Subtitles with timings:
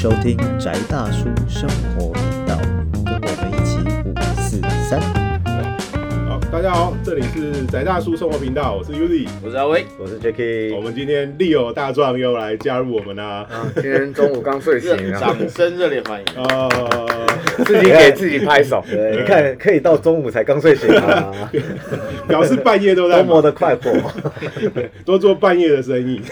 [0.00, 2.56] 收听宅大叔生活频道，
[3.04, 5.00] 跟我们一起五四三。
[6.28, 9.26] 好，大家好，这里是宅大叔生活频道，我是 Uzi。
[9.44, 13.44] 我是阿威，我是 Jacky，我们今天 Leo 大壮又来加入我们啦。
[13.50, 16.26] 啊，今天中午刚睡醒啊， 掌声热烈欢迎。
[16.44, 17.26] 呃，
[17.66, 18.80] 自己给自己拍手。
[18.88, 21.34] 对，你看可以到中午才刚睡醒啊，
[22.28, 23.90] 表示半夜都在忙多么的快活。
[25.04, 26.22] 多做半夜的生意。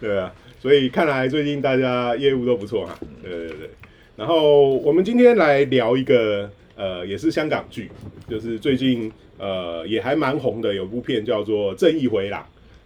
[0.00, 0.32] 对啊，
[0.64, 2.98] 所以看来最近大家业务都不错哈。
[3.22, 3.70] 对对对。
[4.16, 7.90] 然后我们今天来聊一个呃，也是香港剧，
[8.26, 12.40] 就是最近呃也还蛮红的，有部片叫做《正义回廊》。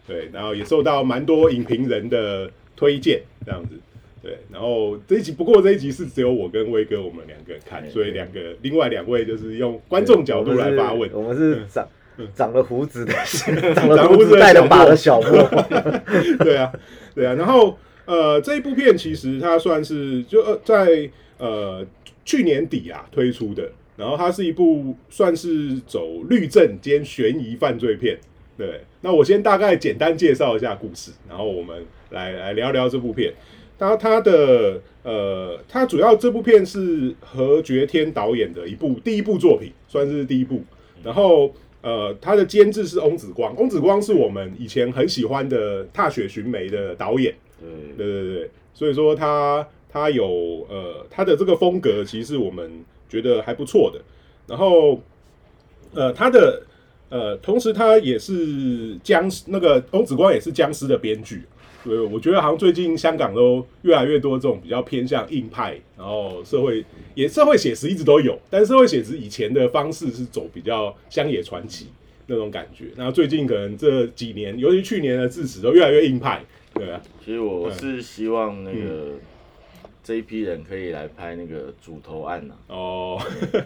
[0.09, 3.77] 对，然后也受到蛮多影评人的推荐，这样子。
[4.21, 11.09] 对，然后这一集不过这一集是只有我跟威哥我们两个人看，所以两个另外两位就是用观众角度来发问。
[11.13, 11.87] 我们是长
[12.35, 15.31] 长了胡子的，长 长了胡子带了把的莫小莫。
[16.45, 16.73] 对啊，
[17.15, 17.35] 对啊。
[17.35, 21.87] 然后呃，这一部片其实它算是就呃在呃
[22.25, 28.19] 去年底啊推出的，然后它是一部算是走律政兼悬疑犯罪片。
[28.57, 33.33] 对，那我先大概简单介绍一下故事，然后我们来来聊聊这部片。
[33.79, 40.65] 它它的呃，它主要这部片是何觉天导演的一部第一部作品，算是第一部。
[41.05, 41.55] 然后
[41.89, 47.35] 呃，他的监制是翁子光，翁子光是我们以前很喜欢的《踏雪寻梅》的导演。
[47.97, 53.99] 对，对对对，所以说他他有呃他的这个风格，其实我们觉得还不错的。
[54.47, 55.01] 然后
[55.95, 56.63] 呃他的
[57.09, 61.43] 呃同时他也是僵尸，那个翁子光也是僵尸的编剧。
[61.89, 71.87] 对，我觉得好像最近香港都越来越多这种比较偏向硬派，然后社会也社会写实一直都有，但社会写实以前的方式是走比较乡野传奇
[72.27, 72.87] 那种感觉。
[72.97, 76.45] 那最近可能这几年，尤其去年的智齿都越来越硬派，
[76.75, 79.13] 对啊，其实我是希望那个
[80.05, 83.19] 这一批人可以来拍那个主头案呐、哦，
[83.51, 83.63] 对，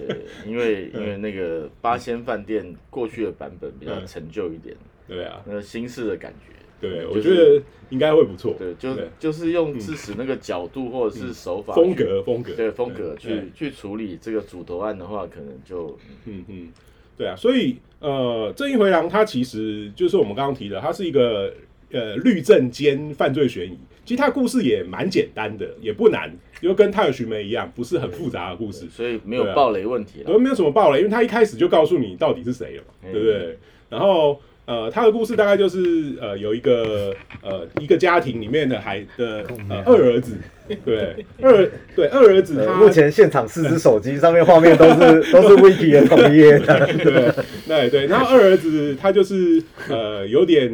[0.47, 4.77] 因为 因为那个八仙饭店过去的版本比较嗯陈旧一点，
[5.09, 6.53] 对啊，那个新式的感觉。
[6.83, 8.55] 对，我就是觉得应该会不错。
[8.59, 16.69] 对，就对就是用致使那个角度或者是手法、风格风格对风格去对去处理这个主头案的话，可能就嗯嗯，
[17.17, 21.55] 对啊，所以呃，正义回廊它其实就是我们刚刚提的，它是一个
[21.93, 23.79] 呃律政兼犯罪悬疑。
[24.05, 26.29] 其实它的故事也蛮简单的，也不难，
[26.61, 30.25] 就跟《泰尔寻梅》一样，不是很复杂的故事，所以没有暴雷问题了。
[30.25, 33.57] 都没有什么暴雷，因为他一开始就告诉你到底是谁了对不对？
[33.89, 40.37] 然后呃，他的故事大概就是呃有一个呃一个家庭里面的孩的呃二儿子，
[40.85, 44.97] 对二对二儿子他呃目前现场四只手机上面画面都是
[45.33, 46.87] 都是 Wiki 的同一页的。
[46.87, 47.33] 对
[47.67, 50.73] 对对，然后二儿子他就是呃有点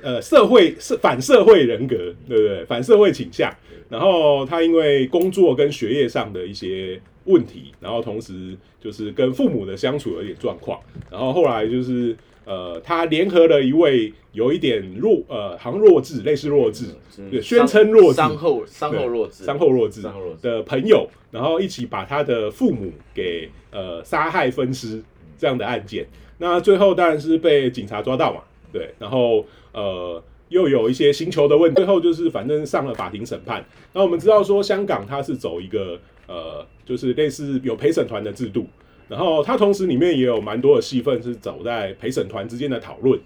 [0.00, 1.96] 呃社会是反社会人格，
[2.28, 2.64] 对不对？
[2.66, 3.52] 反社会倾向。
[3.90, 16.86] 然后他因为工作跟学业上的一些问题，然后同时就是跟父母的相处有点状况，然后后来就是呃他联合了一位有一点弱呃好像弱智类似弱智，
[17.30, 25.02] 对宣称弱智伤后伤后弱智，伤后弱智伤后弱智的朋友，然后一起把他的父母给呃杀害分尸
[25.38, 26.06] 这样的案件。
[26.38, 28.40] 那最后当然是被警察抓到嘛，
[28.72, 33.64] 对，然后呃又有一些星球的问题，最后就是反正上了法庭审判。
[33.92, 38.66] 那我们知道说香港它是走一个呃就是类似有陪审团的制度，
[39.08, 43.18] 然后它同时里面也有蛮多的戏份是走在陪审团之间的讨论，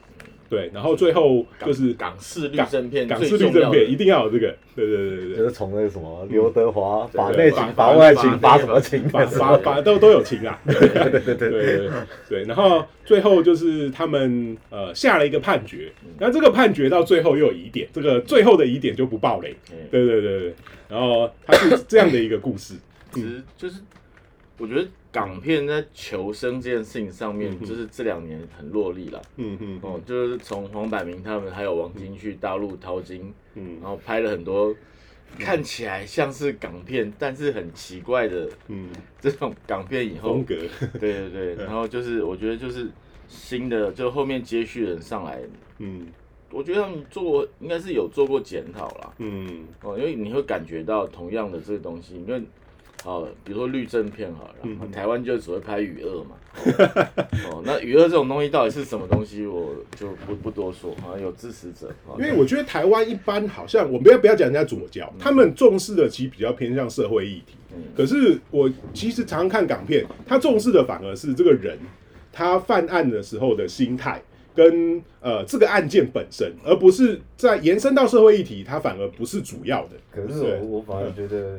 [0.49, 5.37] 对，然后最后就是港式律港政片港式律政片一定要有这个，对对对对对。
[5.37, 11.91] 就是从那个什么刘德华法对内情、把外情、把什么情法法法都都有情啊，对对对对对
[12.28, 19.77] 对，然后最后就是他们呃下了一个判决，那这个判决到最后又有疑点，这个最后的疑点就不爆雷，嗯。
[19.91, 20.55] 对对对对，
[20.89, 22.75] 然后它是这样的一个故事，
[23.12, 23.81] 其实就是
[24.56, 29.23] 我觉得港片在求生这件事情上面就是这两年很落力了。
[29.37, 33.79] 嗯嗯哦，就是从黄百鸣他们还有王晶去大陆淘金，嗯。
[33.81, 34.75] 然后拍了很多
[35.39, 38.91] 看起来像是港片，但是很奇怪的嗯，
[39.21, 40.55] 这种港片以后风，格，
[41.01, 42.89] 对对对， 然后就是我觉得就是
[43.28, 45.41] 新的，就后面接续人上来，
[45.78, 46.07] 嗯。
[46.51, 49.13] 我觉得他们做过应该是有做过检讨啦。
[49.19, 49.66] 嗯。
[49.83, 52.43] 哦，因为你会感觉到同样的这个东西，因为
[53.04, 56.30] 好，比如说律政片好了，嗯台湾就只会拍雨二嘛。
[57.50, 61.89] 哦，那雨二这种东西到底是什么东西，我就不不多说，好像有支持者。
[62.06, 67.54] 哦因为我觉得台湾一般好像，我们不要不要讲人家左教，他们重视的其实比较偏向社会议题。
[67.74, 71.78] 嗯可是我其实常常看港片，他重视的反而是这个人
[72.33, 74.21] 他犯案的时候的心态，
[74.59, 79.91] 跟呃这个案件本身，而不是在延伸到社会议题，它反而不是主要的。
[80.10, 81.57] 可是我我反而觉得，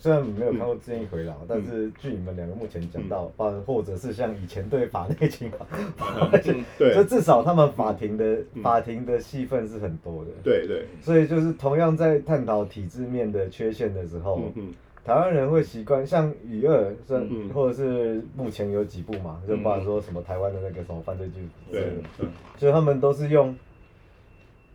[0.00, 5.64] 虽然没有看过《正义回嗯廊》，但是据你们两个目前讲到，包或者是像以前对法内情况，
[6.00, 6.92] 嗯对。
[6.92, 10.32] 就至少他们法庭的法庭的戏份是很多的。
[10.42, 14.52] 对对，所以就是同样在探讨体制面的缺陷的时候，
[15.04, 17.50] 台湾人会习惯像雨二，甚嗯。
[17.50, 21.82] 或者是目前有几部嘛，就包含说什么台湾的那个什么犯罪剧对
[22.56, 23.54] 所以他们都是用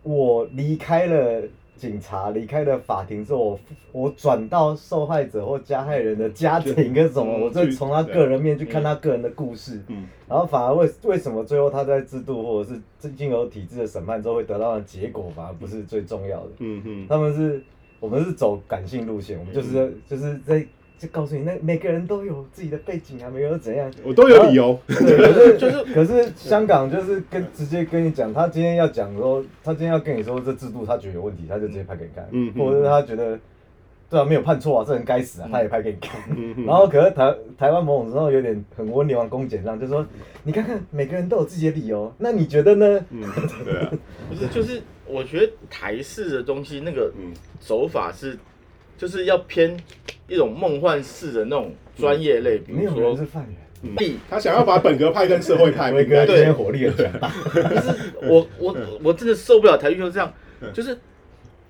[0.02, 1.42] 我离开了
[1.76, 3.58] 警察，离开了法庭之后，我
[3.92, 10.06] 我转到受害者或加害人的家庭跟什么，嗯我再从他个人面去看他个人的故事，嗯。
[10.28, 16.50] 然后反而为为什么最后他在制度或者是进由体制的审判之后会得到的结果，反而不是最重要的。
[16.58, 17.06] 嗯嗯。
[17.08, 17.62] 他们是，
[18.00, 20.66] 我们是走感性路线，我们就是在、就是在
[20.98, 24.78] 就告诉你，那每个人都有自己的背景啊，每个人都怎样，我都有理由。
[24.86, 33.38] 对，可是 就是可是香港就是跟直接跟你讲，他今天要讲说，他今天要跟你说这制度他觉得有问题，他就直接拍给你看，嗯嗯或者是他觉得
[34.10, 36.20] 对啊没有判错啊，这人该死啊，他也拍给你看。
[36.66, 40.04] 然后可是台台湾某种时候有点很温良恭俭让，就是说
[40.42, 43.00] 你看看每个人都有自己的理由，那你觉得呢？
[43.10, 43.22] 嗯，
[43.64, 43.90] 对啊，
[44.28, 47.32] 不是，就是我觉得台式的东西那个嗯。
[47.60, 48.38] 走法是，
[48.96, 49.76] 就是要偏
[50.26, 53.96] 一种梦幻式的那种专业类，比没有如说人是犯人。
[53.96, 60.32] 地，他想要把本格派跟社会派威分开哥今天火力很强大， 就是我我我真的受不了台剧就是这样，
[60.72, 60.96] 就是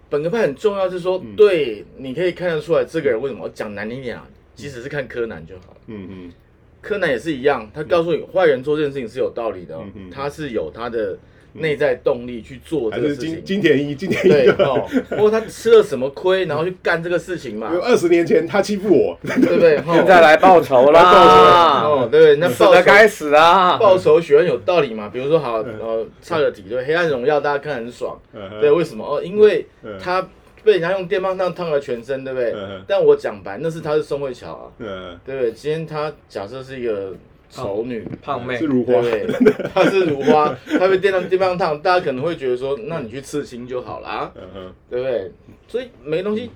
[0.08, 1.34] 本格派很重要，就是说嗯。
[1.36, 3.48] 对，你可以看得出来这个人为什么？
[3.50, 5.72] 讲难听一点啊，即使是看柯南就好。
[5.72, 5.76] 了。
[5.88, 6.32] 嗯嗯。
[6.80, 9.76] 柯南也是一样，他告诉你坏人做这件事情是有道理的、
[10.10, 11.18] 他是有他的
[11.54, 13.44] 内在动力去做这个事情。
[13.44, 19.76] 金田一，金田对一哦，或者他吃了什么亏，然后去干这个事情嘛，二十年前他欺负我，对不对？
[19.78, 21.82] 哦现在来报仇啦！
[21.84, 22.36] 哦，对？
[22.36, 23.76] 那报仇的该死啊！
[23.76, 25.08] 报仇学很有道理嘛。
[25.12, 28.18] 比如说，好，呃，差个题，对，《黑暗荣耀》大家看很爽，
[28.60, 29.04] 对，为什么？
[29.04, 30.26] 哦，因为嗯他
[30.62, 32.82] 被人家用电棒烫烫了全身，对不对嗯？
[32.86, 35.52] 但我讲白，那是他是宋慧乔啊，嗯，对不对？
[35.52, 37.12] 今天他假设是一个
[37.50, 38.56] 丑女，胖妹。
[38.56, 39.00] 是如花。
[39.02, 39.26] 对，
[39.74, 45.30] 她是如花，她被电到电棒烫，大家可能会觉得说，那你去刺青就好啦，嗯哼，对不对？
[45.66, 46.50] 所以每个东西，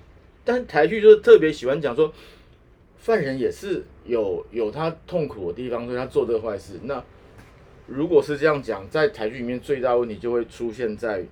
[0.44, 2.12] 但台剧就是特别喜欢讲说，
[2.96, 6.74] 犯人也是有有他痛苦的地方，所以他做这个坏事。
[6.84, 7.02] 那
[7.86, 11.26] 如果是这样讲，在台剧里面最大的问题就会出现在于，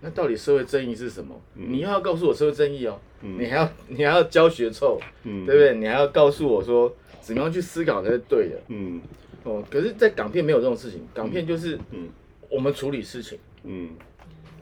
[0.00, 1.34] 那到底社会正义是什么？
[1.54, 3.38] 你又要告诉我社会正义哦，嗯。
[3.38, 5.46] 你还要你还要教学臭，嗯。
[5.46, 5.74] 对不对？
[5.74, 8.56] 你还要告诉我说怎么样去思考才是对的。
[8.68, 9.00] 嗯。
[9.44, 9.64] 哦。
[9.70, 12.08] 可是，在港片没有这种事情，港片就是嗯。
[12.48, 13.90] 我们处理事情，嗯。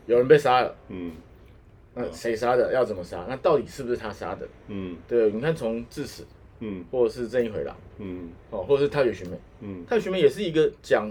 [0.06, 1.12] 有人被杀了，嗯。
[1.94, 2.72] 那谁杀的？
[2.72, 3.24] 要怎么杀？
[3.28, 4.48] 那到底是不是他杀的？
[4.68, 4.96] 嗯。
[5.06, 6.24] 对，你看从致死，
[6.60, 6.84] 嗯。
[6.90, 8.30] 或者是正义回廊，嗯。
[8.50, 11.10] 哦，或者是太学学妹，嗯，太学学妹也是一个讲，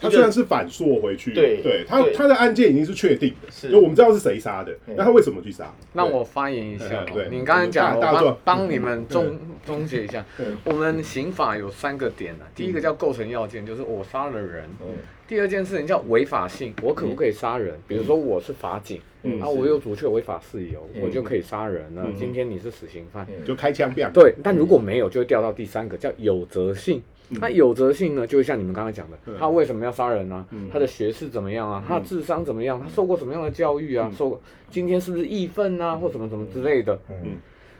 [0.00, 5.72] 他虽然是反溯回去，对对，他对他的案件已经是确定的，是因为我们知道是谁杀的，嗯那他为什么去杀？
[5.92, 7.28] 让我发言一下嗯对。
[7.30, 10.56] 你刚才讲，我大大壮帮帮你们终终结一下 嗯。
[10.64, 14.64] 我们刑法有三个点啊，第一个叫构成要件，就是我杀了人。
[14.80, 14.86] 嗯
[15.30, 17.78] 第二件事情叫违法性，我可不可以杀人？
[17.86, 22.16] 比如说我是法警，嗯啊，我有阻却违法事由，嗯我就可以杀人了嗯。
[22.16, 24.10] 今天你是死刑犯，嗯就开枪毙。
[24.10, 27.00] 对，但如果没有，就会掉到第三个叫有责性。
[27.38, 30.68] 那有责性呢，就会像你们刚才讲的嗯，他为什么要杀人呢嗯？
[30.72, 31.84] 他的学识怎么样啊？
[31.86, 32.80] 他的智商怎么样？
[32.82, 34.16] 他受过什么样的教育啊嗯？
[34.16, 34.40] 受过
[34.70, 36.98] 今天是不是义愤啊，或什么什么之类的？
[37.08, 37.36] 嗯，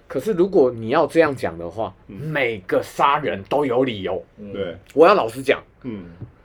[0.07, 4.23] 可是如果你要这样讲的话，每个杀人都有理由。
[4.39, 6.05] 嗯，对，我要老实讲，嗯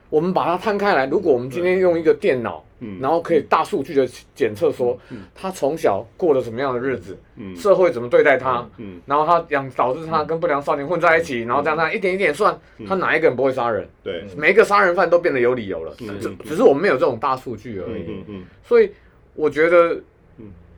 [0.10, 3.00] 我们把它摊开来，如果我们今天用一个电脑，嗯。
[3.02, 4.98] 然后可以大数据的检测说，
[5.34, 7.56] 他从小过了什么样的日子，嗯。
[7.56, 9.02] 社会怎么对待他，嗯。
[9.06, 12.58] 然后他养导致他跟不良少年混在一起，然后这样这样一点一点算，
[12.88, 13.88] 他哪一个人不会杀人？
[14.04, 16.20] 对，每一个杀人犯都变得有理由了，嗯。
[16.20, 18.04] 只只是我们没有这种大数据而已。
[18.08, 18.92] 嗯嗯所以
[19.34, 20.04] 我觉得嗯，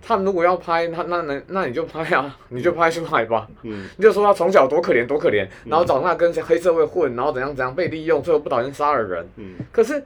[0.08, 3.46] 他们如果要拍，他那那那你就拍啊，你就拍出来吧。
[3.64, 3.90] 嗯。
[3.98, 9.28] 你就说他从小多可怜多可怜，然后长大跟黑社会混，然后怎样怎样被利用，最后不小心杀了人。
[9.36, 9.56] 嗯。
[9.70, 10.02] 可是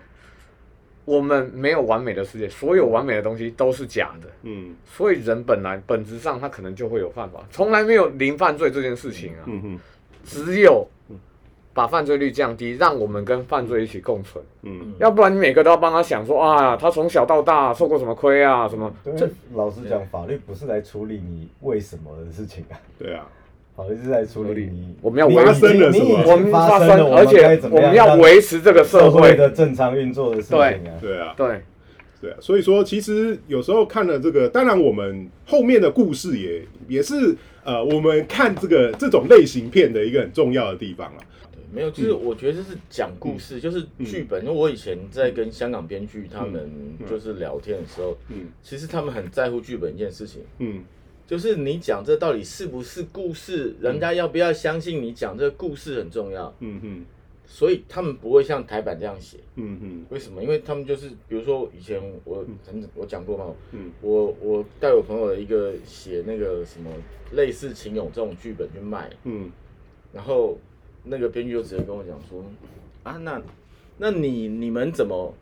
[1.05, 4.73] 我们没有完美的世界，所有完美的东西都是假的，嗯。
[4.91, 9.79] 所以人本来本质上他可能就会有犯法，从来没有零犯罪这件事情啊，嗯。
[10.25, 10.87] 只有
[11.73, 14.43] 把犯罪率降低，让我们跟犯罪一起共存。
[14.63, 14.93] 嗯。
[14.99, 18.93] 要不然你每个都要帮他想说啊，他从小到大受过什么亏啊，什么。
[19.03, 19.13] 对，
[19.53, 23.25] 老实讲，法律不是来处理你为什么的事情啊，对啊，
[23.75, 29.33] 法律是在处理你我们要维你已经发生了什么你我们发生了，而且我们要维持这个社会。
[29.35, 30.99] 的正常运作的事情啊。
[30.99, 31.61] 对啊，对，
[32.19, 41.17] 对啊，所以说其实有时候看了这个，当然我们后面的故事也也是呃，我们看这个这种类型片的一个很重要的地方啊。
[41.71, 44.43] 没有，就是我觉得这是讲故事，就是剧本。
[44.43, 46.69] 因为我以前在跟香港编剧他们
[47.09, 48.49] 就是聊天的时候，嗯。
[48.61, 50.83] 其实他们很在乎剧本一件事情，嗯。
[51.27, 56.53] 就是你讲这到底是不是故事，人家要不要相信你讲这个故事很重要。
[56.59, 57.05] 嗯嗯
[57.45, 59.37] 所以他们不会像台版这样写。
[59.55, 60.41] 嗯嗯为什么？
[60.41, 63.91] 因为他们就是，比如说以前我很我讲过嘛，嗯。
[64.01, 66.89] 我我带我朋友的一个写那个什么
[67.33, 69.49] 类似秦勇这种剧本去卖，嗯。
[70.13, 70.57] 然后
[71.03, 72.43] 那个编剧就直接跟我讲说，
[73.03, 73.41] 啊，那
[73.97, 75.33] 那你你们怎么，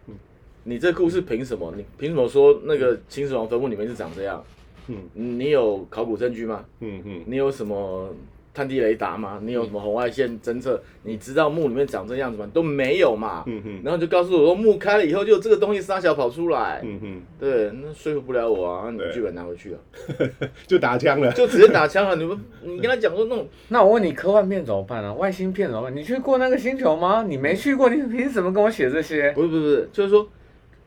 [0.63, 1.73] 你这故事凭什么？
[1.75, 4.43] 你凭什么说那个秦始皇坟墓里面是长这样？
[4.87, 6.65] 嗯你有考古证据吗？
[6.79, 8.13] 嗯嗯你有什么
[8.59, 9.39] 探地雷达吗？
[9.41, 10.81] 你有什么红外线侦测？
[11.03, 12.49] 你知道墓里面长这样子吗？
[12.53, 13.45] 都没有嘛。
[13.47, 16.81] 嗯哼然后就告诉我说，墓开了以后就有这个东西撒小跑出来。
[16.83, 19.79] 嗯哼，对，那说服不了我啊，你剧本拿回去啊，
[20.67, 21.31] 就打枪了。
[21.31, 22.17] 就直接打枪了。
[22.17, 25.13] 你们你跟他讲说那种那我问你，科幻片怎么办啊？
[25.13, 25.95] 外星片怎么办？
[25.95, 27.23] 你去过那个星球吗？
[27.25, 29.31] 你没去过，你凭什么跟我写这些？
[29.31, 30.27] 不是不是不是，就是说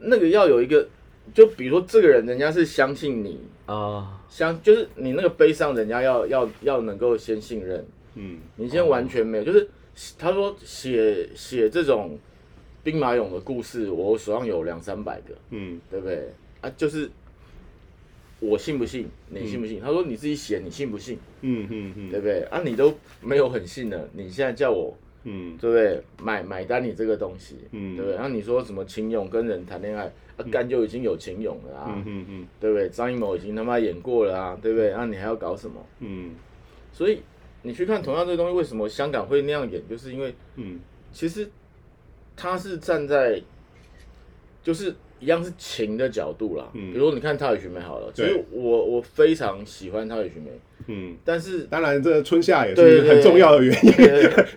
[0.00, 0.87] 那个要有一个，
[1.33, 7.85] 就比如说这个人，人家是相信你，啊，相就是你那个悲伤，人家要要要能够先信任，
[8.15, 9.69] 嗯你先完全没有，就是
[10.19, 12.19] 他说写写这种
[12.83, 16.31] 兵马俑的故事，我手上有两三百个，嗯对不对？
[16.62, 17.11] 啊，就是
[18.41, 19.79] 我信不信，你信不信？
[19.83, 21.19] 他说你自己写，你信不信？
[21.43, 22.41] 嗯嗯嗯对不对？
[22.45, 26.02] 啊，你都没有很信了，你现在叫我嗯对不对？
[26.23, 28.14] 买买单你这个东西，嗯对不对？
[28.17, 30.05] 然后你说什么秦勇跟人谈恋爱，
[30.37, 32.88] 啊，干就已经有秦勇了啊，嗯嗯嗯对不对？
[32.88, 34.91] 张艺谋已经他妈演过了啊，对不对？
[34.93, 35.85] 那、你还要搞什么？
[36.00, 36.33] 嗯
[36.93, 37.21] 所以
[37.62, 39.81] 你去看同样这个东西，为什么香港会那样演？
[39.88, 40.81] 就是因为嗯
[41.12, 41.49] 其实
[42.37, 43.41] 他是站在
[44.62, 46.69] 就是一样是情的角度啦。
[46.75, 50.50] 嗯比如你看《陶冶寻梅》好了，其对实我我非常喜欢《陶冶寻梅》，
[50.87, 53.93] 嗯，但是当然这春夏也是很重要的原因，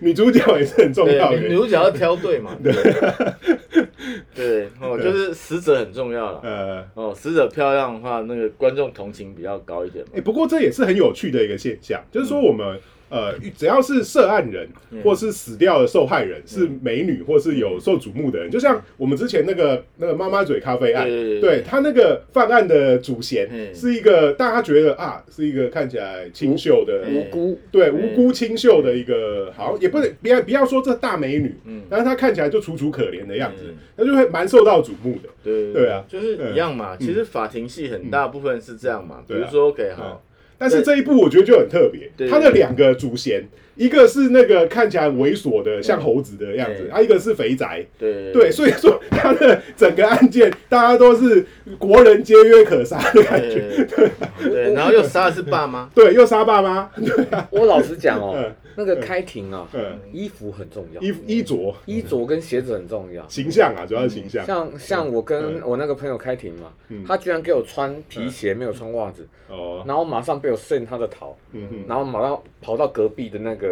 [0.00, 1.56] 女主角也是很重要的，女原因。
[1.58, 2.72] 主角要挑对嘛，对
[4.34, 6.40] 对哦，就是死者很重要了。
[6.42, 10.20] 呃，哦，死者漂亮的话，那个观众同情比较高一点嘛哎、。
[10.20, 12.78] 不过这也是很有趣的一个现象，就是说我们。
[13.08, 15.02] 呃，只要是涉案人嗯。
[15.02, 21.62] 或是死掉的受害人是美女或是有受瞩目的人，就像我们之前那个那个妈妈嘴咖啡案，对对对对。
[21.62, 23.74] 他那个犯案的主嫌嗯。
[23.74, 27.16] 是一个大家觉得啊是一个看起来清秀的嗯。
[27.16, 31.82] 无辜，对无辜清秀的一个，好也不能不要不要说这大美女，嗯。
[31.88, 35.28] 但是她看起来就楚楚可怜的样子嗯，那就会蛮受到瞩目的。
[35.44, 36.04] 对对啊。
[36.08, 36.96] 就是一样嘛。
[36.96, 40.22] 其实法庭戏很大部分是这样嘛，比如说 OK 好，
[40.58, 43.44] 但是这一部我觉得就很特别，对他的两个主嫌，
[43.76, 46.90] 一个是那个看起来很猥琐的像猴子的样子，对。
[46.90, 47.84] 啊，一个是肥宅。
[47.98, 51.46] 对对，所以说他的整个案件，大家都是
[51.78, 53.86] 国人皆曰可杀的感觉。
[53.86, 54.10] 对
[54.50, 61.74] 对，然后又杀的是爸妈， 对，又杀爸妈，对我老实讲哦嗯，那个开庭啊，嗯，衣服很重要，衣衣着。
[61.86, 63.26] 衣着跟鞋子很重要。
[63.28, 64.44] 形象啊，主要是形象。
[64.46, 65.62] 像像我跟嗯。
[65.66, 73.65] 我那个朋友开庭嘛嗯，他居然给我穿皮鞋，没有穿袜子，哦，然后马上被我顺他的头，嗯嗯，然后马上跑到隔壁的那个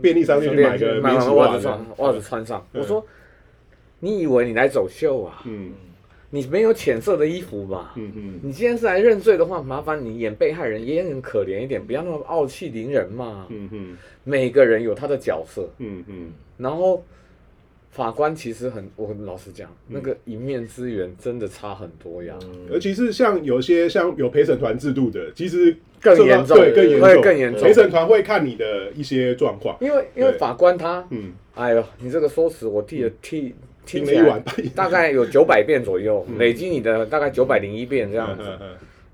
[0.00, 2.66] 便利商店去买个买双袜子穿，袜子穿上。
[2.72, 3.04] 嗯我说，
[4.00, 5.42] 你以为你来走秀啊？
[5.44, 5.72] 嗯
[6.34, 7.92] 你没有浅色的衣服吧？
[7.94, 13.46] 嗯嗯你今天是来认罪的话，麻烦你演被害人也很可怜一点，不要那么傲气凌人嘛。
[13.50, 17.04] 嗯嗯每个人有他的角色，嗯嗯然后
[17.92, 22.34] 法官其实很，我老实讲，嗯那个一面之缘真的差很多呀。
[22.70, 27.62] 尤其是像有些像有陪审团制度的，其实更严重对更严更严重。
[27.62, 29.76] 陪审团会看你的一些状况。
[29.80, 38.58] 因为因为法官他，嗯，哎呦，你这个说辞我替了替听起听了一晚来 大概有九百遍左右，累积你的大概九百零一遍这样子。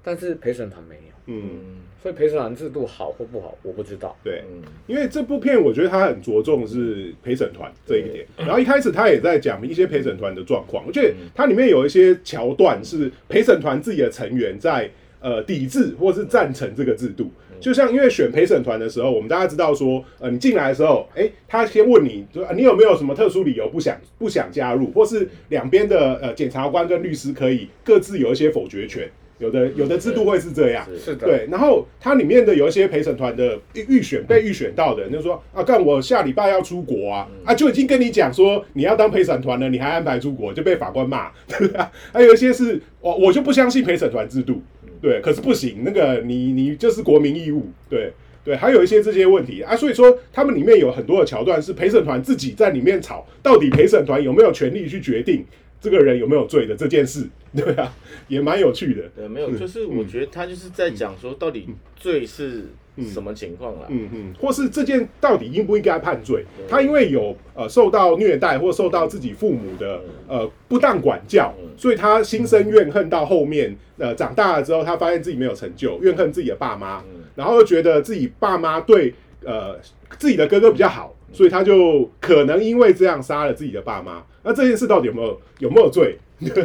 [0.05, 1.61] 但是陪审团没有，嗯，嗯
[2.03, 4.17] 所以陪审团制度好或不好，我不知道。
[4.23, 4.43] 对。
[4.51, 14.91] 嗯因为这部片，我觉得他很着重是陪审团这一点，然后一开始他也在讲一些陪审团的状况，我觉得它里面有一些桥段是陪审团自己的成员在
[15.21, 17.31] 呃抵制或是赞成这个制度。
[17.61, 30.85] 就像因为选陪审团的时候，我们大家知道说，呃，你进来的时候，哎，他先问你，就啊你有没有什么特殊理由不想不想加入，或是两边的呃检察官跟律师可以各自有一些否决权，有的有的制度会是这样。
[30.87, 41.91] 是是的，对，然后它里面的有一些陪审团的预预选被预选到的人，就说啊，干我下礼拜要出国啊，啊就已经跟你讲说你要当陪审团了，你还安排出国，就被法官骂，对吧？
[42.13, 44.63] 还有一些是我我就不相信陪审团制度，
[45.01, 48.13] 对，可是不行，那个你你就是国民义务，对。
[48.45, 55.45] 对，还有一些这些问题啊，所以说他们里面有很多的桥段是陪审团自己在里面吵，到底陪审团有没有权利去决定
[55.81, 57.93] 这个人有没有罪的这件事， 对啊，
[58.29, 59.03] 也蛮有趣的。
[59.17, 62.67] 对，没有，就是我觉得他就是在讲说，到底罪是
[63.13, 63.87] 什么情况啦？
[63.89, 66.45] 嗯嗯，或是这件到底应不应该判罪？
[66.69, 73.09] 他因为有呃受到虐待或受到自己父母的呃不当管教，所以他心生怨恨。
[73.09, 77.03] 到后面呃长大了之后，他发现自己没有成就，怨恨自己的爸妈，
[77.35, 79.79] 然后又觉得自己爸妈对呃
[80.19, 84.25] 自己的哥哥比较好，所以他就可能因为这样杀了自己的爸妈。
[84.43, 86.17] 那这件事到底有没有有没有罪？
[86.41, 86.65] 对，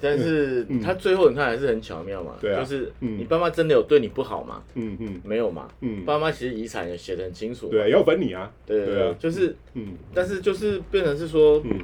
[0.00, 4.62] 但是 他最后你看还是很巧妙嘛，对啊就是你爸妈真的有对你不好吗？
[4.74, 9.14] 嗯嗯没有嘛，嗯，爸妈其实遗产也写的很清楚嘛，对，要分你啊，对对啊。
[9.20, 9.94] 就是，嗯。
[10.12, 11.78] 但是就是变成是说，嗯。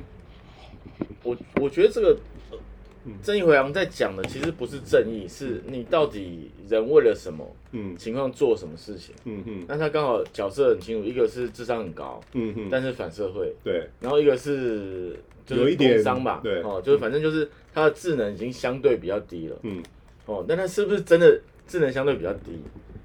[1.22, 2.16] 我我觉得这个
[3.22, 7.96] 正义回廊在讲的其实不是正义，是你到底人为了什么嗯。
[7.96, 9.14] 情况做什么事情。
[9.24, 16.62] 嗯嗯那他刚好角色很清楚，一个是智商很高，嗯嗯，但是反社会，对，然后一个是就是有一点工伤吧，对。
[16.62, 19.82] 哦，就是反正就是他的智能已经相对比较低了，嗯，
[20.26, 22.52] 哦，那他是不是真的智能相对比较低？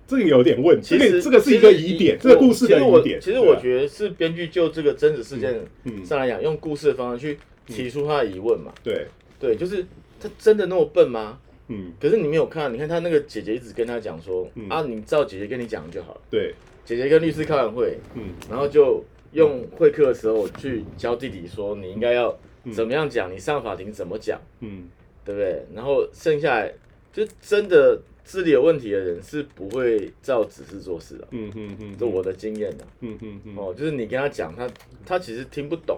[0.06, 3.20] 这个有点问题，其实这个这个是一个疑点，这个故事的疑点。
[3.22, 6.06] 其实我觉得是编剧就这个真实事件嗯。
[6.06, 8.72] 上来讲，用故事的方式去提出他的疑问嘛。
[8.84, 9.08] 对，
[9.44, 9.86] 对，就是
[10.22, 11.38] 他真的那么笨吗？
[11.68, 11.92] 嗯。
[12.00, 16.22] 可是你没有看，你看他那个姐姐一直跟他讲说，嗯啊，你照姐姐跟你讲就好了。
[16.30, 18.30] 对，姐姐跟律师开完会，嗯。
[18.50, 22.34] 然后就用会客的时候去教弟弟说，你应该要
[22.72, 24.88] 怎么样讲，你上法庭怎么讲，嗯。
[25.26, 25.66] 对不对？
[25.74, 26.74] 然后剩下来
[27.14, 32.86] 就真的智力有问题的人是不会照指示做事的，嗯嗯嗯，这我的经验的。
[33.00, 34.70] 嗯嗯嗯哦，就是你跟他讲，他
[35.06, 35.98] 他其实听不懂，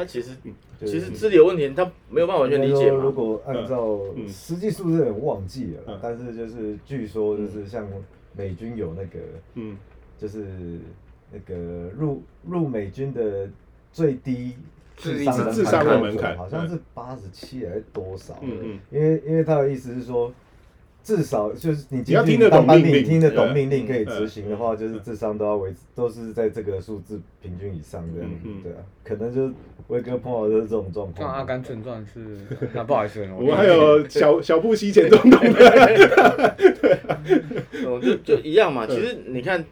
[0.00, 0.30] 他其实
[0.78, 3.12] 其实智力有问题，他没有办法完全理解如。
[3.12, 4.26] 果按照嗯。
[4.26, 7.86] 实际数字有点忘记了但是就是据说就是像
[8.34, 9.18] 美军有那个
[9.54, 9.76] 嗯。
[10.18, 10.46] 就是
[11.32, 13.48] 那个入入美军的
[13.92, 14.54] 最低
[14.96, 18.38] 智力商的智商的标门槛准好像是八十七还是多少？
[18.42, 18.80] 嗯嗯。
[18.90, 20.32] 因为因为他的意思是说，
[21.02, 28.30] 至少就是你要听得懂当班兵，命令你听得懂命令可以嗯执行的话，就是智商都要维持，都是在这个数字平均以上这样。
[28.62, 29.50] 对啊，可能就
[29.88, 31.46] 威哥碰到的就是这种状况像《阿况。
[31.46, 32.36] 甘正传》是，
[32.74, 36.56] 那，不好意思，我还有小小布希前总统的，
[37.86, 38.86] 嗯，就就一样嘛。
[38.86, 39.64] 其实你看，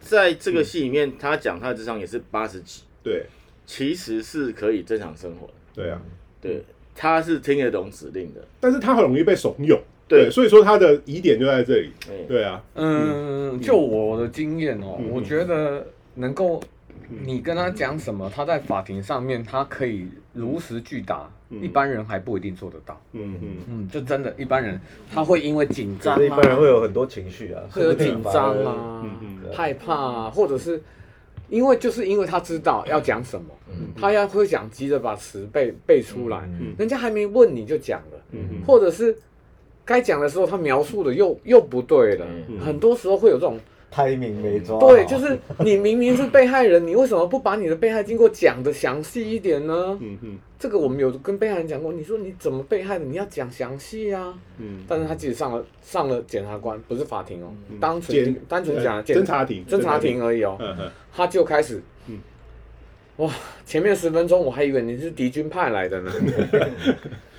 [0.00, 3.26] 在这个戏里面，他讲他的智商也是八十几，对
[3.66, 5.52] 其实是可以正常生活的。
[5.74, 6.00] 对啊，
[6.40, 6.62] 对，
[6.94, 8.40] 他是听得懂指令的。
[8.60, 9.78] 但是他很容易被怂恿，
[10.10, 10.30] 对。
[10.30, 15.08] 所以说他的疑点就在这里，哎，对啊，嗯，就我的经验哦，嗯。
[15.10, 16.60] 我觉得能够
[17.24, 21.62] 你跟他讲什么，他在法庭上面他可以如实拒答，嗯。
[21.62, 23.00] 一般人还不一定做得到。
[23.12, 23.56] 嗯嗯。
[23.68, 24.78] 嗯，就真的，一般人
[25.10, 29.06] 他会因为紧张就是一般人会啊，有很多情绪啊，会有紧张啊
[29.52, 30.82] 害怕啊，或者是
[31.48, 38.18] 因为就是因为他知道要讲什么，嗯他要会想急着把词背背出来，嗯人家还没问你就讲了，
[38.64, 39.16] 或者是
[39.84, 42.58] 该讲的时候他描述的又又不对了，嗯。
[42.58, 43.58] 很多时候会有这种。
[43.92, 44.86] timing 没抓好。
[44.86, 49.98] 对，就是你明明是被害人，你为什么不把你的被害经过讲的详细一点呢？
[50.00, 54.32] 嗯嗯这个我们有跟被害人讲过，你说你怎么被害的，你要讲详细啊。
[54.58, 57.80] 嗯，但是他即使上了上了检察官，不是法庭哦，嗯。
[57.80, 60.22] 单检纯单纯讲侦查庭侦查庭。
[60.22, 60.90] 而已哦，嗯嗯。
[61.12, 62.20] 他就开始，嗯。
[63.16, 63.28] 哇，
[63.66, 66.12] 前面十分钟我还以为你是敌军派来的呢，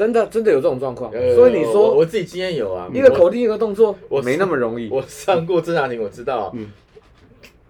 [0.00, 6.50] 真的真的有这种状况，所以你说我自己经验有啊，一个口令一个动作我没那么容易，我上过侦查庭，我知道。
[6.54, 6.72] 嗯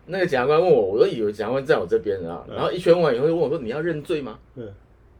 [0.07, 4.69] 那个检察官问我，我都以为检察官在我这边啊，嗯然后一圈完以后就问我说：“你要认罪吗？”嗯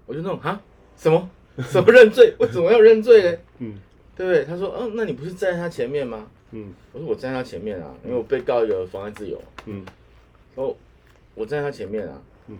[0.07, 0.61] 我就那种哈
[0.97, 1.29] 什么
[1.63, 2.33] 什么认罪？
[2.39, 3.39] 为什么要认罪呢？
[3.59, 3.75] 嗯
[4.17, 4.45] 对不对？
[4.45, 9.41] 他说：“嗯，那你不是站在他前面吗嗯？”我说：“我站在他前面啊，因为我被告一个妨碍自由。
[9.67, 9.85] 嗯”
[10.55, 10.75] 哦
[11.35, 12.57] ：“我站在他前面啊。”嗯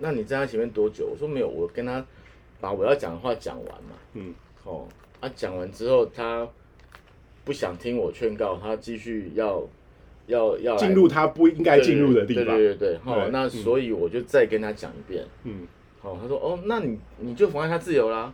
[0.00, 1.06] 那你站在他前面多久？
[1.12, 2.04] 我说：“没有，我跟他
[2.60, 4.86] 把我要讲的话讲完嘛。”嗯哦，
[5.20, 6.46] 啊，讲完之后他
[7.44, 9.62] 不想听我劝告，他继续要
[10.26, 15.24] 要要进入他不应该进入的地对方，对对对，好、对嗯那所以我就再跟他讲一遍。
[15.44, 15.66] 嗯
[16.00, 18.32] 好、他说哦，那你你就妨碍他自由啦。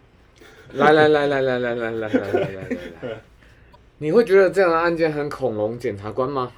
[0.73, 2.69] 来来来来来来来来来来来
[3.03, 3.21] 来，
[3.99, 6.51] 你会觉得这样的案件很恐龙检察官吗？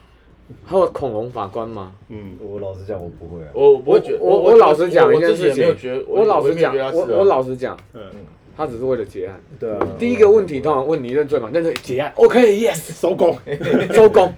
[0.65, 1.93] 还有恐龙法官吗？
[2.09, 3.49] 嗯我老实讲，我不会啊。
[3.55, 5.75] 我我不会觉得，我我我老实讲一件事情
[6.09, 8.01] 我老实讲，我我老实讲，嗯
[8.59, 9.39] 他只是为了结案。
[9.61, 9.79] 对啊。
[9.99, 11.51] 第一个问题通常问你认罪吗？
[11.53, 13.37] 认罪结案，OK，yes，收工，
[13.93, 14.33] 收工，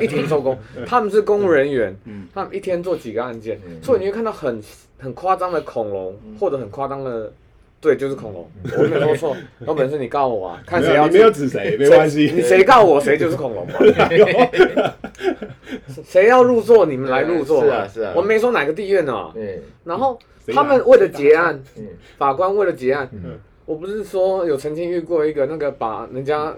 [0.00, 0.56] 一庭收工。
[0.86, 4.62] 他们是公务人员嗯，他们一天做几个案件，嗯所以你会看到很
[4.98, 7.32] 很夸张的恐龙或者很夸张的
[7.84, 9.36] 对，就是恐龙，我没有说错，
[9.68, 13.74] 有本事你告我啊，看没谁要有你没有指谁没关系你谁告我谁就是恐龙嘛。
[16.02, 17.66] 谁要入座，你们来入座嘛。
[17.66, 19.30] 是啊是啊我没说哪个地院哦。
[19.36, 19.46] 嗯，
[19.84, 20.18] 然后
[20.48, 26.54] 他们为了结案，嗯，法官为了结案，嗯我不是说有曾经遇过一个那个把人家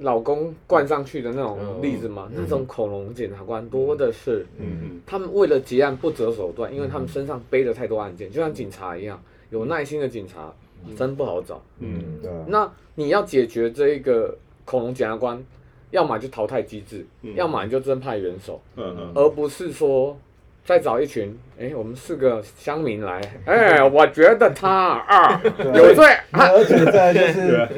[0.00, 2.28] 老公灌上去的那种例子吗？
[2.30, 4.44] 嗯那种恐龙检察官多的是。
[4.58, 10.52] 嗯他们为了结案不择手段，因为他们身上背着太多案件，就像警察一样，有耐心的警察
[10.94, 11.60] 真不好找。
[11.80, 15.42] 嗯那你要解决这一个恐龙检察官，
[15.90, 17.34] 要么就淘汰机制，嗯。
[17.34, 20.16] 要么你就真派元首，嗯嗯而不是说
[20.64, 25.40] 再找一群，哎，我们四个乡民来， 哎，我觉得他啊
[25.74, 26.06] 有罪。
[26.32, 27.68] 啊，而且再就是，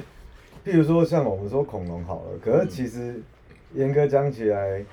[0.64, 3.20] 譬如说像我们说恐龙好了，可是其实
[3.74, 4.84] 严格讲起来，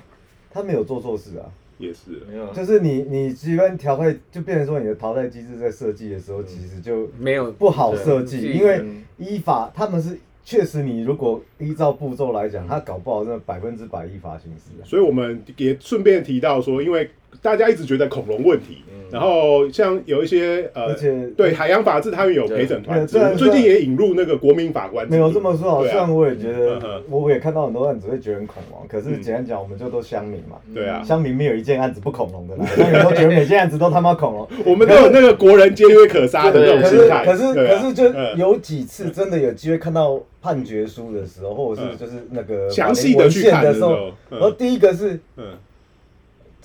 [0.49, 1.45] 他没有做错事啊。
[1.77, 7.51] 也是，没有，就是你你基本调配，就变成说你的淘汰机制在设计的时候，其实就没有。
[7.51, 9.03] 不好设计，因为嗯。
[9.17, 14.83] 依法他们是确实你如果依照步骤来讲，他搞不好真的百分之百依法行事啊。
[14.83, 17.09] 所以我们也顺便提到说，因为
[17.41, 26.80] 大家一直觉得恐龙问题，然后像有一些呃而，且对海洋法制，他们有陪审团最近也引入那个国民法官没有这么说好，对啊虽然我也觉嗯嗯。
[26.80, 34.48] 得，我也看到很多案子会觉得很恐龙，可是简单讲，我们就都乡民嘛，对啊，乡民没有一件案子不恐龙的啦， 乡民都觉得每件案子都他妈恐龙。
[34.65, 38.38] 我们都有那个国人皆曰可杀的那种心态，可是可是就嗯。
[38.38, 41.98] 有几次真的有机会看到判决书的时候，或者是嗯。
[41.98, 45.45] 就是那个详细的去看的时候然后第一个是，嗯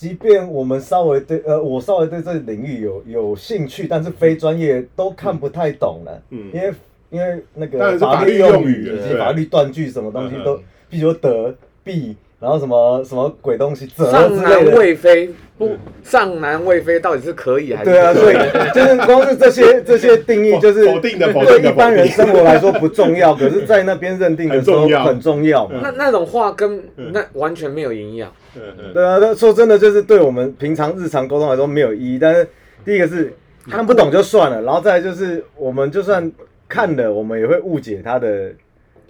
[0.00, 6.50] 即便我们稍微对呃，我稍微对这个领域有有兴趣，但是非专业都看不太懂了，嗯。
[6.54, 6.72] 因为
[7.10, 10.56] 因为那个法律律用用语以及法律断句什么东西都，
[10.90, 14.64] 譬如得必，然后什么什么鬼东西责上南。
[14.74, 18.36] 未飞，不上南未飞到底是可以还是对啊，所以
[18.74, 25.80] 就是光是这些 这些定义，就是否定的否定对一般人生活来说不重要，可是，在那边认定的时候 很重要很重要嘛。
[25.82, 28.32] 那那种话跟嗯那完全没有营养。
[28.56, 32.18] 嗯嗯对啊，那说真的，就是对我们平常日常沟通来说没有意义。
[32.18, 32.48] 但是
[32.84, 33.32] 第一个是
[33.68, 36.32] 看不懂就算了，然后再来就是我们就算
[36.68, 38.50] 看了，我们也会误解他的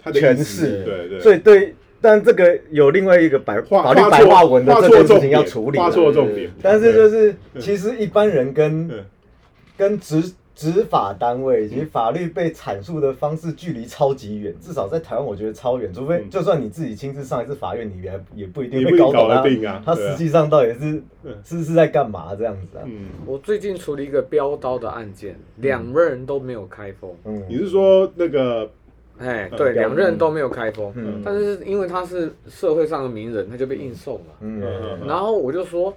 [0.03, 0.83] 他的诠释。
[0.83, 5.83] 对对，所以对，但这个有另外一个白画法律白话文的画这件事情要处理啊。
[5.83, 9.05] 画错重点，但是就是其实一般人跟嗯
[9.77, 15.91] 跟执执法单位以及法律被阐述的方式距离超级远，至少在台湾我觉得超远。
[15.91, 22.83] 除非嗯就算你自己亲自上一次法院，你也也不一定会搞懂啊他实际上到底是嗯是是在干嘛这样子啊？
[22.85, 27.09] 嗯，我最近处理一个飙刀的案件，两个人都没有开封。
[27.25, 28.69] 嗯，你是说那个
[29.21, 30.91] 哎，嗯对，标两任都没有开封。
[30.95, 34.21] 嗯但是因为他是社会上的名人，他就被硬送了。
[34.41, 35.93] 嗯嗯然后我就说，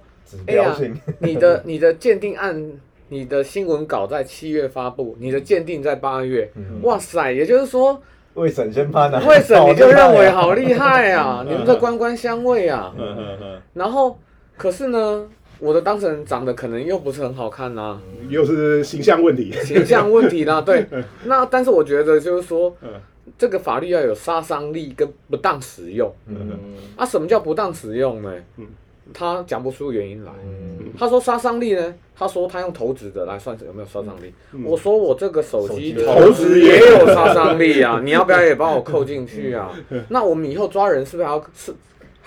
[0.47, 0.75] 哎呀，，
[1.19, 2.71] 你的你的鉴定案，
[3.09, 6.49] 你的新闻稿在七月发布，你的鉴定在八月。
[6.55, 7.99] 嗯哇塞，也就是说，
[8.35, 11.43] 未审先判啊，为什么你就认为好 好厉害啊？
[11.47, 12.93] 嗯你们这官官相卫啊！
[12.97, 14.17] 嗯嗯嗯，然后，
[14.57, 15.25] 可是呢，
[15.59, 20.59] 我的当事人长得可能又不是很好看呐、又是形象问题，形象问题啦。
[20.61, 20.85] 对，
[21.23, 22.89] 那但是我觉得就是说，嗯
[23.37, 26.13] 这个法律要有杀伤力跟不当使用。
[26.27, 26.59] 嗯嗯
[26.95, 28.65] 啊，什么叫不当使用呢嗯？
[29.13, 30.31] 他讲不出原因来。
[30.43, 31.93] 嗯他说杀伤力呢？
[32.17, 34.33] 他说他用投掷的来算有没有杀伤力？
[34.53, 37.99] 嗯我说我这个手机手机投掷也有杀伤力啊！
[38.03, 39.71] 你要不要也帮我扣进去啊？
[40.09, 41.73] 那我们以后抓人是不是还要是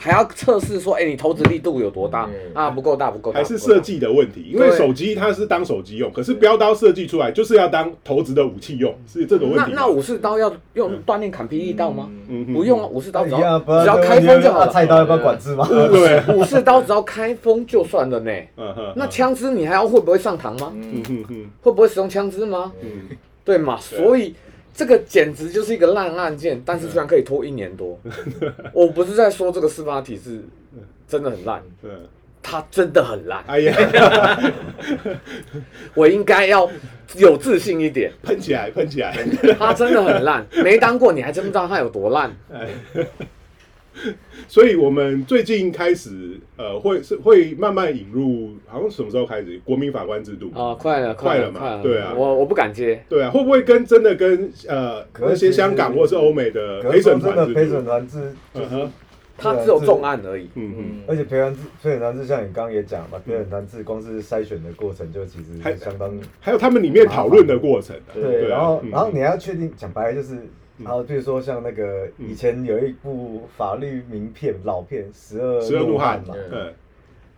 [0.00, 2.70] 还要测试说，哎、你投掷力度有多大嗯啊？
[2.70, 9.72] 不够大，不够大，还是设计的问题，因为手机它是当手机用，可是标刀设计出来就是要当投掷的武器用，是这个问题。
[9.74, 12.08] 那那武士刀要用锻炼砍霹雳刀吗？
[12.28, 14.66] 嗯哼不用啊，武士刀只，要只要开封就好了。
[14.66, 15.66] 啊菜刀要不要管制吗？
[15.68, 18.30] 对， 武士刀只要开封就算了呢。
[18.56, 20.72] 嗯哼，那枪支你还要会不会上膛吗？
[20.74, 22.70] 嗯哼哼，会不会使用枪支吗？
[22.82, 22.88] 嗯，
[23.44, 23.76] 对嘛？
[23.78, 24.34] 所以
[24.78, 27.98] 这个简直就是一个烂案件，但是居然可以拖一年多。
[28.72, 30.40] 我不是在说这个司法体制
[31.08, 31.90] 真的很烂，嗯，
[32.40, 33.42] 它真的很烂。
[33.48, 34.40] 哎呀，
[35.94, 36.70] 我应该要
[37.16, 39.16] 有自信一点， 喷起来，喷起来，
[39.58, 40.46] 它真的很烂。
[40.62, 42.30] 没当过你还真不知道它有多烂。
[42.54, 42.68] 哎，
[44.48, 49.60] 所以我们最近开始，呃，会是会慢慢引入，好像什么时候开始？
[49.64, 50.50] 国民法官制度？
[50.54, 51.76] 啊，快了，快了嘛？
[51.76, 52.14] 了，对啊。
[52.16, 53.02] 我我不敢接。
[53.08, 57.82] 对啊，会不会跟真的跟呃那些香港或是欧美的陪审团陪审度？
[57.82, 58.80] 团制就嗯哼。
[58.86, 58.88] 是，
[59.40, 60.48] 它只有重案而已。
[60.56, 68.90] 嗯嗯，而且陪审制陪审团制像你刚刚也讲嘛，陪审团制光是筛选的过程就其实还相当还有他们里面讨论的过程啊，对然后嗯。
[68.90, 70.38] 然后你还要确定，讲白了就是，
[70.84, 76.74] 然后比如说像那个以前有一部法律名片老片《十二十二怒汉嘛，对。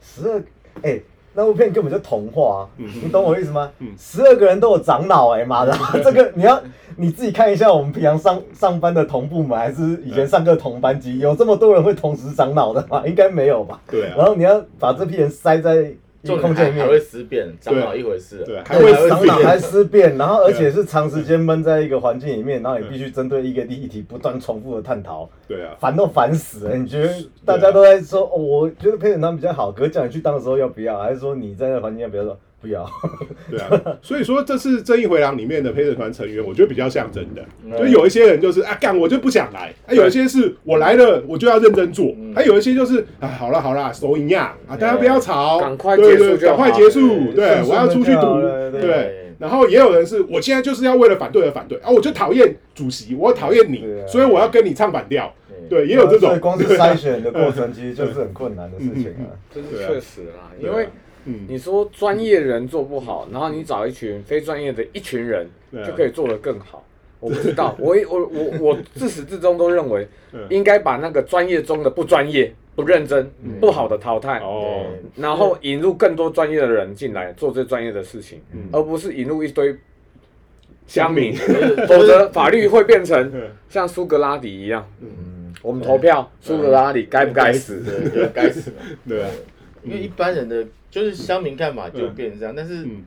[0.03, 0.43] 十二，
[0.83, 1.01] 哎，
[1.35, 2.89] 那部片根本就童话、啊，嗯。
[3.05, 3.71] 你懂我意思吗？
[3.79, 3.89] 嗯？
[3.99, 6.63] 十二个人都有长脑哎、妈的， 这个你要
[6.97, 13.03] 你自己看一下，我们平常上上班的同部门还是以前上课同班级，有这么多人会同时长脑的吗？
[13.07, 13.81] 应该没有吧？
[13.91, 14.15] 对啊。
[14.17, 18.45] 然后你要把这批人塞在重空间里面点还还会，思变，长老一回事。
[18.45, 26.77] 对，还会对，长老还思变，然后而且是长时间闷在一个环境里面，然后你必须针对一个议题不断重复的探讨，对啊，烦都烦死了。
[26.77, 30.99] 你觉得大家都在说，哦，我觉得陪审团比较好，可是叫你去当的时候要不要？
[30.99, 32.87] 还是说你在那个环境要不要说不要？
[33.51, 37.73] 对啊，所以说这次《正义回廊》里面的陪审团成员，我觉得比较像真的，嗯。
[37.79, 42.35] 就有一些人就是啊干我就不想来，啊有一些是我来了我就要认真做，嗯。
[42.35, 48.41] 还有一些就是啊好了好了手一样啊大家不要吵，赶快对对结束赶快结束，对我要出去顺地就好读，
[48.73, 48.81] 对。
[48.81, 51.79] 对，然后也有人是我现在就是要为了反对而反对。
[51.79, 55.33] 啊，我就讨厌主席，我讨厌你所以我要跟你唱反调，
[55.71, 56.39] 对，也有这种。
[56.41, 59.33] 光是筛选的过程，其实就是很困难的事情啊。
[59.55, 60.89] 这是确实啦，因为
[61.25, 65.47] 嗯，你说专业人做不好，然后你找一群非专业的一群人
[65.87, 66.85] 就可以做得更好。
[67.21, 73.31] 我不知道，我我我我自始至终都认为嗯应该把那个专业中的不专业、不认真、
[73.61, 78.61] 不好的淘汰，哦，然后引入更多专业的人进来做这专业的事情，嗯。
[78.73, 79.77] 而不是引入一堆
[80.87, 81.35] 乡民，
[81.87, 84.89] 否则法律会变成嗯像苏格拉底一样。
[85.03, 87.83] 嗯，我们投票，苏格拉底该不该死？
[88.15, 88.73] 对，该死。
[89.07, 89.29] 对啊，
[89.85, 93.05] 因为一般人的就是乡民看法就变成这样，但是嗯。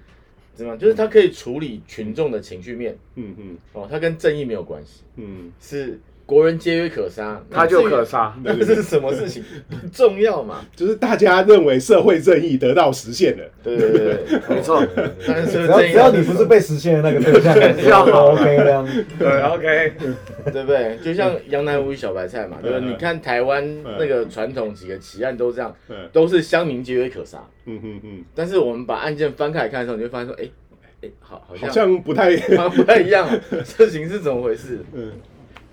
[0.56, 0.78] 怎么样？
[0.78, 3.58] 就是他可以处理群众的情绪面嗯嗯。
[3.74, 6.00] 哦，他跟正义没有关系，嗯，是
[6.34, 8.34] 国人皆曰可杀，他就可杀。
[8.43, 9.43] 那这是什么事情？
[9.69, 10.65] 不 重要嘛？
[10.76, 14.84] 就是大家认为社会正义得到实现了，对对对对，没错，
[15.28, 18.88] 但是只要只要你不是被实现的那个对象，就好 OK 这样。
[19.19, 19.93] 对，OK，
[20.52, 20.98] 对不对？
[21.04, 22.89] 就像杨南无与小白菜嘛，对不对？
[22.89, 27.38] 嗯你看台湾那个传统几个奇案都这样，嗯都是乡民皆曰可杀。
[27.65, 30.50] 嗯嗯嗯，但是我们把案件翻开来看的时候，你会发现说，哎
[31.04, 33.30] 哎，好好好像像不太，好像不太一样，
[33.63, 34.80] 事情是怎么回事？
[34.93, 35.12] 嗯，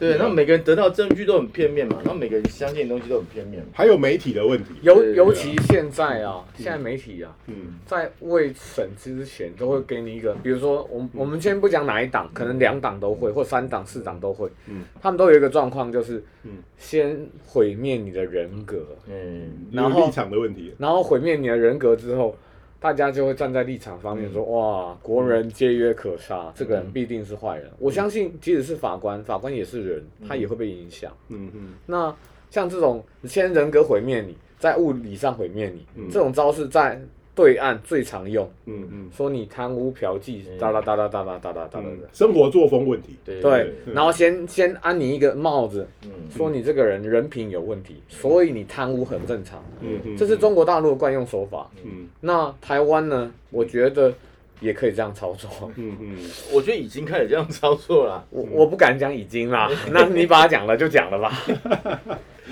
[0.01, 3.69] 对，然后每个人得到的证据都很片面嘛，然后每个人相信的东西都很片面嘛。
[3.75, 7.79] 还有媒体的问题，尤尤其现在啊，现在媒体啊，嗯。
[7.87, 14.85] 在未审之前都会给你一个，比如说我们我们先不讲哪一党，可能两党都会，或三党、四党都会，嗯。
[15.03, 16.63] 他们都有一个状况，就是嗯。
[16.79, 22.35] 先毁灭你的人格，嗯，然后立场的问题，然后毁灭你的人格之后，
[22.81, 27.71] 大家就会站在立场方面说，哇，国人皆曰可杀，这个人必定是坏人。
[27.79, 31.15] 我相信，即使是法官，法官也是人，他也会被影响。
[31.29, 31.75] 嗯嗯。
[31.85, 32.15] 那
[32.51, 36.09] 像这种先人格毁灭你，在物理上毁灭你，嗯。
[36.11, 36.99] 这种招式在
[37.41, 39.11] 对岸最常用，嗯嗯。
[39.17, 40.59] 说你贪污嫖妓，嗯。
[40.59, 41.81] 哒哒哒哒哒哒哒哒哒哒
[42.13, 51.71] 生活作风问题，对对，嗯然后先先安你一个帽子，嗯，说你这个人人品有问题，所以你贪污很正常，嗯嗯，这是中国大陆的惯用手法。
[51.83, 52.07] 嗯。
[52.21, 53.33] 那台湾呢？
[53.51, 54.13] 我觉得
[54.61, 55.51] 也可以这样操作。
[55.77, 56.17] 嗯嗯。
[56.53, 58.25] 我觉得已经开始这样操作了。
[58.31, 61.33] 我我不敢讲已经啦， 那你把它讲了就讲了吧。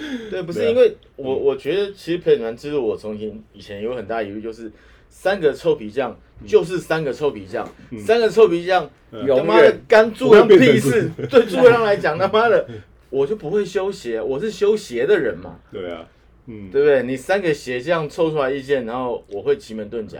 [0.31, 4.71] 对，不是因为我我觉得其实陪审团制度，我从前以前有很大疑虑，就是
[5.09, 11.11] 三个臭皮匠就是三个臭皮匠，三个臭皮匠嗯他永妈的干诸葛亮屁事。
[11.29, 12.67] 对诸葛亮来讲，他妈的
[13.11, 16.07] 我就不会修鞋，我是修鞋的人嘛，对啊，
[16.47, 17.03] 嗯，对不对？
[17.03, 20.19] 你三个鞋这样凑出来意见，然后我会奇门遁甲。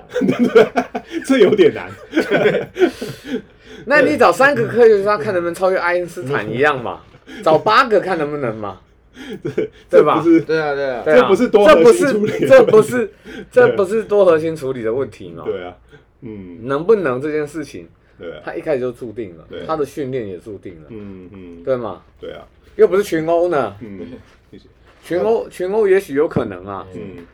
[1.25, 1.91] 这有点难，
[3.87, 7.01] 那你找三个科学家看能不能超越爱因斯坦一样嘛？
[7.43, 8.81] 找八个看能不能嘛？
[9.91, 13.11] 对吧这不是对啊，对啊，这不是多核这不心处理这不是
[13.51, 15.45] 这不是多核心处理的问题嘛？
[15.45, 15.77] 对啊，
[16.23, 22.03] 嗯能不能这件事情，对啊，他一开始就注定了，他的训练也注定了，嗯嗯对吗？
[22.21, 24.01] 对啊，又不是群殴呢，嗯。
[25.05, 26.87] 群殴群殴也许有可能啊。
[26.95, 27.25] 嗯，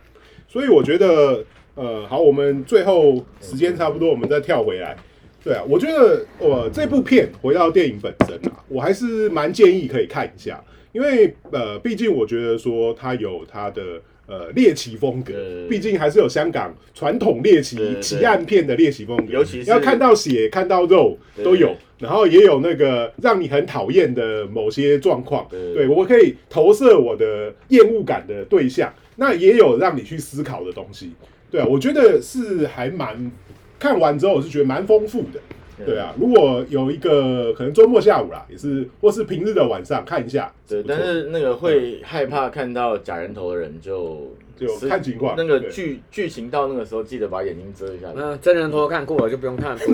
[0.46, 1.42] 所以我觉得，
[1.74, 4.96] 呃，好，我们最后时间差不多，我们再跳回来。
[5.42, 10.62] 对啊，我觉得我、这部片回到电影本身啊，我还是蛮建议可以看一下，
[10.94, 25.74] 因为呃，毕竟我觉得说它有它的呃猎奇风格对，毕竟还是有香港传统猎奇奇案片的猎奇风格，尤其是要看到血、看到肉都有，然后也有那个让你很讨厌的某些状况，对。
[25.74, 31.11] 对我可以投射我的厌恶感的对象，那也有让你去思考的东西，
[31.50, 33.33] 对啊，我觉得是还蛮
[33.80, 35.40] 看完之后我是觉得蛮丰富的。
[35.84, 48.12] 对啊，如果有一个可能周末下午啦，也是或是平日的晚上看一下，对，但是那个会害怕看到假人头的人就就看情况那个对剧剧情到那个时候，记得把眼睛遮一下。
[48.14, 49.92] 那真人头看过了就不用看，不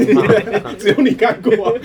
[0.79, 1.79] 只有你看过。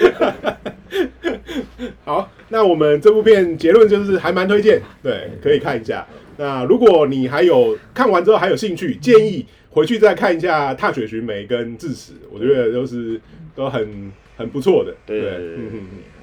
[2.03, 6.05] 好，那我们这部片结论就是还蛮推荐，对，可以看一下。
[6.37, 13.19] 那如果你还有看完之后还有兴趣，建议回去再看一下《踏雪寻梅》跟《智齿》，我觉得都是
[13.55, 14.93] 都很很不错的。
[15.05, 15.21] 对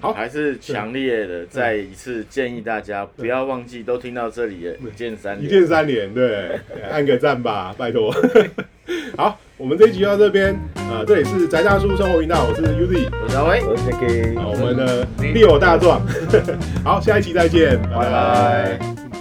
[0.01, 5.45] 好，还是强烈的再一次建议大家不要忘记，都听到这里了，一键三连。
[5.45, 6.59] 一键三连，对，
[6.91, 8.15] 按个赞吧， 拜托。
[9.17, 10.55] 好，我们这一集就到这边，
[10.91, 16.01] 呃，这里是宅大叔生活频道，我是 UZ，我是阿威，我是好，我们的利友大壮，
[16.85, 18.03] 好，下一期再见，拜拜。
[18.03, 19.12] 拜拜。